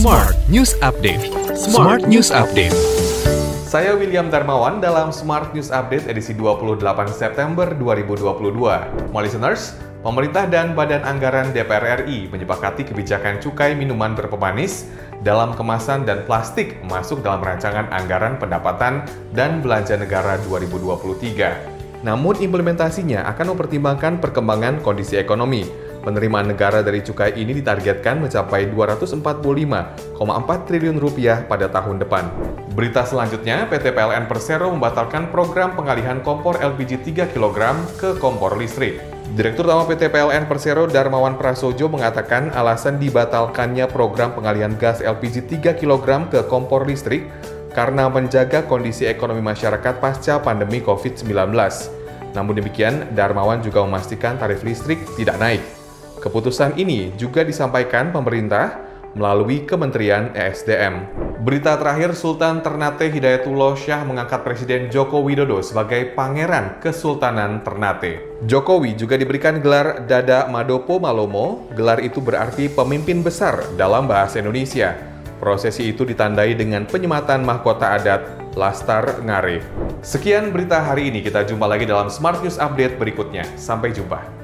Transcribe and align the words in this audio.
Smart 0.00 0.32
News 0.48 0.72
Update. 0.80 1.28
Smart 1.52 2.08
News 2.08 2.32
Update. 2.32 2.72
Saya 3.68 3.92
William 3.92 4.32
Darmawan 4.32 4.80
dalam 4.80 5.12
Smart 5.12 5.52
News 5.52 5.68
Update 5.68 6.08
edisi 6.08 6.32
28 6.32 6.80
September 7.12 7.68
2022. 7.76 9.12
My 9.12 9.20
listeners, 9.20 9.76
pemerintah 10.00 10.48
dan 10.48 10.72
Badan 10.72 11.04
Anggaran 11.04 11.52
DPR 11.52 12.00
RI 12.00 12.32
menyepakati 12.32 12.88
kebijakan 12.88 13.44
cukai 13.44 13.76
minuman 13.76 14.16
berpemanis 14.16 14.88
dalam 15.20 15.52
kemasan 15.52 16.08
dan 16.08 16.24
plastik 16.24 16.80
masuk 16.88 17.20
dalam 17.20 17.44
rancangan 17.44 17.92
anggaran 17.92 18.40
pendapatan 18.40 19.04
dan 19.36 19.60
belanja 19.60 20.00
negara 20.00 20.40
2023. 20.48 22.08
Namun 22.08 22.40
implementasinya 22.40 23.28
akan 23.36 23.52
mempertimbangkan 23.52 24.16
perkembangan 24.16 24.80
kondisi 24.80 25.20
ekonomi, 25.20 25.89
Penerimaan 26.00 26.48
negara 26.48 26.80
dari 26.80 27.04
cukai 27.04 27.36
ini 27.36 27.60
ditargetkan 27.60 28.24
mencapai 28.24 28.72
245,4 28.72 30.16
triliun 30.64 30.96
rupiah 30.96 31.44
pada 31.44 31.68
tahun 31.68 32.00
depan. 32.00 32.24
Berita 32.72 33.04
selanjutnya, 33.04 33.68
PT 33.68 33.92
PLN 33.92 34.24
Persero 34.24 34.72
membatalkan 34.72 35.28
program 35.28 35.76
pengalihan 35.76 36.24
kompor 36.24 36.56
LPG 36.56 37.04
3 37.04 37.36
kg 37.36 37.76
ke 38.00 38.16
kompor 38.16 38.56
listrik. 38.56 38.96
Direktur 39.36 39.68
Utama 39.68 39.84
PT 39.86 40.08
PLN 40.10 40.48
Persero 40.48 40.88
Darmawan 40.88 41.36
Prasojo 41.36 41.86
mengatakan 41.92 42.50
alasan 42.50 42.98
dibatalkannya 42.98 43.86
program 43.86 44.32
pengalihan 44.32 44.74
gas 44.80 45.04
LPG 45.04 45.52
3 45.60 45.78
kg 45.78 46.32
ke 46.32 46.40
kompor 46.48 46.82
listrik 46.88 47.28
karena 47.70 48.10
menjaga 48.10 48.66
kondisi 48.66 49.06
ekonomi 49.06 49.44
masyarakat 49.44 50.02
pasca 50.02 50.42
pandemi 50.42 50.82
COVID-19. 50.82 51.54
Namun 52.34 52.54
demikian, 52.58 53.10
Darmawan 53.14 53.62
juga 53.62 53.86
memastikan 53.86 54.34
tarif 54.38 54.62
listrik 54.66 54.98
tidak 55.14 55.38
naik. 55.38 55.79
Keputusan 56.20 56.76
ini 56.76 57.16
juga 57.16 57.40
disampaikan 57.40 58.12
pemerintah 58.12 58.90
melalui 59.16 59.64
Kementerian 59.66 60.30
ESDM. 60.36 61.08
Berita 61.40 61.80
terakhir, 61.80 62.12
Sultan 62.12 62.60
Ternate 62.60 63.08
Hidayatullah 63.08 63.72
Syah 63.72 64.04
mengangkat 64.04 64.44
Presiden 64.44 64.92
Joko 64.92 65.24
Widodo 65.24 65.64
sebagai 65.64 66.12
Pangeran 66.12 66.78
Kesultanan 66.84 67.64
Ternate. 67.64 68.44
Jokowi 68.44 68.92
juga 68.92 69.16
diberikan 69.16 69.56
gelar 69.64 70.04
Dada 70.04 70.44
Madopo 70.52 71.00
Malomo, 71.00 71.64
gelar 71.72 72.04
itu 72.04 72.20
berarti 72.20 72.68
pemimpin 72.68 73.24
besar 73.24 73.64
dalam 73.80 74.04
bahasa 74.04 74.44
Indonesia. 74.44 74.92
Prosesi 75.40 75.88
itu 75.88 76.04
ditandai 76.04 76.52
dengan 76.52 76.84
penyematan 76.84 77.40
mahkota 77.40 77.96
adat 77.96 78.52
Lastar 78.52 79.24
Ngare. 79.24 79.64
Sekian 80.04 80.52
berita 80.52 80.84
hari 80.84 81.08
ini, 81.08 81.24
kita 81.24 81.48
jumpa 81.48 81.64
lagi 81.64 81.88
dalam 81.88 82.12
Smart 82.12 82.44
News 82.44 82.60
Update 82.60 83.00
berikutnya. 83.00 83.48
Sampai 83.56 83.96
jumpa. 83.96 84.39